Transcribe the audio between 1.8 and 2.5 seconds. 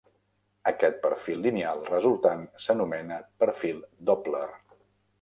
resultant